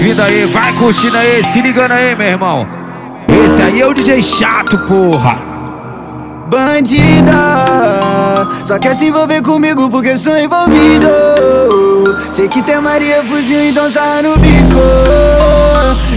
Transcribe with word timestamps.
ouvindo 0.00 0.22
aí, 0.22 0.46
vai 0.46 0.72
curtindo 0.72 1.16
aí, 1.18 1.44
se 1.44 1.60
ligando 1.60 1.92
aí, 1.92 2.16
meu 2.16 2.26
irmão. 2.26 2.66
Esse 3.44 3.60
aí 3.60 3.82
é 3.82 3.86
o 3.86 3.92
DJ 3.92 4.22
chato, 4.22 4.78
porra. 4.78 5.38
Bandida, 6.48 7.32
só 8.64 8.78
quer 8.78 8.96
se 8.96 9.04
envolver 9.06 9.42
comigo 9.42 9.90
porque 9.90 10.16
sou 10.16 10.38
envolvido. 10.38 11.06
Sei 12.32 12.48
que 12.48 12.62
tem 12.62 12.80
Maria 12.80 13.22
fuzil, 13.22 13.68
então 13.68 13.90
sai 13.90 14.22
no 14.22 14.38
bico. 14.38 14.80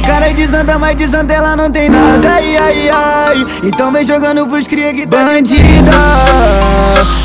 Cara 0.07 0.33
de 0.33 0.47
santa, 0.47 0.79
mas 0.79 0.95
de 0.95 1.07
santa 1.07 1.33
ela 1.33 1.55
não 1.55 1.69
tem 1.69 1.89
nada, 1.89 2.31
ai 2.31 2.55
ai 2.55 2.89
ai. 2.89 3.45
Então 3.63 3.91
vem 3.91 4.05
jogando 4.05 4.47
pros 4.47 4.65
cria 4.65 4.93
que 4.93 5.05
tá 5.05 5.25
bandida. 5.25 5.91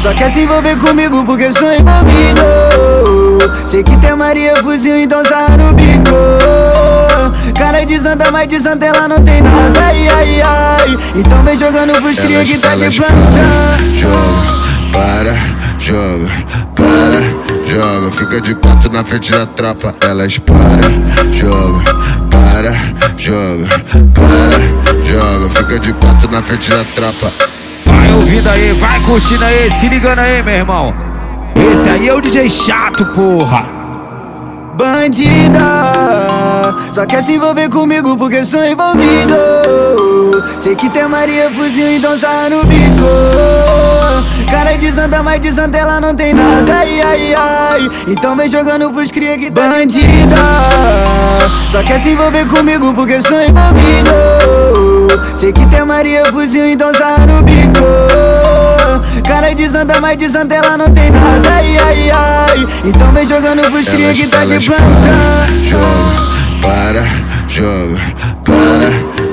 Só 0.01 0.13
quer 0.13 0.31
se 0.33 0.41
envolver 0.41 0.77
comigo 0.77 1.25
porque 1.25 1.53
sou 1.53 1.73
envolvido. 1.73 3.49
Sei 3.67 3.83
que 3.83 3.97
tem 3.99 4.17
Maria 4.17 4.57
fuzil, 4.57 4.97
no 4.97 5.07
bico. 5.07 5.48
Cara 7.79 7.87
de 7.87 8.01
santa, 8.01 8.31
mas 8.33 8.49
de 8.49 8.59
santa 8.59 8.87
ela 8.87 9.07
não 9.07 9.23
tem 9.23 9.41
nada, 9.41 9.81
ai 9.81 10.09
ai 10.09 10.43
ai. 10.43 10.99
Então 11.15 11.45
vem 11.45 11.57
jogando 11.57 11.93
pros 12.03 12.19
cria 12.19 12.45
que 12.45 12.59
tá 12.59 12.75
de 12.75 12.97
planta. 12.97 13.15
Joga, 13.95 14.93
para, 14.93 15.37
joga, 15.79 16.29
para, 16.75 17.71
joga. 17.73 18.11
Fica 18.11 18.41
de 18.41 18.55
quatro 18.57 18.93
na 18.93 19.05
frente 19.05 19.31
da 19.31 19.47
tropa. 19.47 19.95
Elas 20.01 20.39
para, 20.39 20.59
joga, 21.33 21.85
para, 22.29 22.75
joga, 23.17 23.69
para, 24.13 24.59
joga. 25.05 25.49
Fica 25.55 25.79
de 25.79 25.93
quatro 25.93 26.31
na 26.33 26.43
frente 26.43 26.71
da 26.71 26.85
tropa. 26.97 27.33
Vai 27.87 28.13
ouvindo 28.13 28.49
aí, 28.49 28.73
vai 28.73 29.01
curtindo 29.03 29.45
aí, 29.45 29.71
se 29.71 29.89
ligando 29.89 30.19
aí, 30.19 30.43
meu 30.43 30.55
irmão. 30.55 30.93
Esse 31.55 31.89
aí 31.89 32.09
é 32.09 32.13
o 32.13 32.21
DJ 32.21 32.51
chato, 32.51 33.05
porra. 33.15 33.79
Bandida, 34.77 36.08
só 36.93 37.07
quer 37.07 37.23
se 37.23 37.33
envolver 37.35 37.69
comigo 37.69 38.17
porque 38.17 38.45
sou 38.45 38.65
envolvido. 38.65 39.35
Sei 40.59 40.75
que 40.75 40.89
tem 40.91 41.07
Maria 41.07 41.51
fuzil, 41.51 41.97
então 41.97 42.17
sai 42.19 42.49
no 42.51 42.65
bico. 42.65 43.09
Cara 44.51 44.77
de 44.77 44.91
santa, 44.93 45.23
mas 45.23 45.41
de 45.41 45.53
santa 45.53 45.77
ela 45.79 46.01
não 46.01 46.15
tem 46.15 46.33
nada, 46.33 46.75
ai 46.75 47.01
ai 47.01 47.35
ai. 47.35 47.91
Então 48.07 48.35
vem 48.35 48.49
jogando 48.49 48.91
pros 48.91 49.11
cria 49.11 49.37
que 49.39 49.51
tá 49.51 49.69
bandida. 49.69 50.37
Só 51.71 51.83
quer 51.83 52.01
se 52.01 52.11
envolver 52.11 52.47
comigo 52.47 52.93
porque 52.95 53.21
sou 53.23 53.41
envolvido. 53.43 54.11
Sei 55.37 55.53
que 55.53 55.67
tem 55.67 55.85
Maria 55.85 56.25
fuzil, 56.33 56.67
então 56.67 56.93
sai 56.95 57.27
no 57.27 57.43
bico. 57.43 57.85
Cara 59.27 59.55
de 59.55 59.69
santa, 59.69 60.01
mas 60.01 60.17
de 60.17 60.29
santa 60.29 60.55
ela 60.55 60.77
não 60.79 60.91
tem 60.91 61.11
nada, 61.11 61.49
ai 61.51 61.77
ai 61.77 62.11
ai. 62.11 62.67
Então 62.85 63.13
vem 63.13 63.27
jogando 63.27 63.71
pros 63.71 63.89
cria 63.89 64.15
que 64.15 64.27
tá 64.27 64.45
de 64.45 64.59
planta. 64.67 64.83
Para, 66.61 67.05
joga, 67.49 68.01
para, 68.45 68.91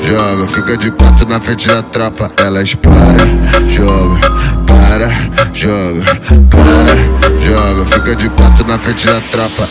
joga. 0.07 0.47
Fica 0.47 0.77
de 0.77 0.91
quatro 0.91 1.27
na 1.27 1.39
frente 1.39 1.67
da 1.67 1.81
tropa. 1.83 2.31
Elas 2.37 2.75
para, 2.75 3.25
joga, 3.69 4.19
para, 4.67 5.09
joga, 5.53 6.05
para, 6.49 6.95
joga. 7.41 7.85
Fica 7.85 8.15
de 8.15 8.29
quatro 8.29 8.67
na 8.67 8.77
frente 8.77 9.07
da 9.07 9.21
tropa. 9.31 9.67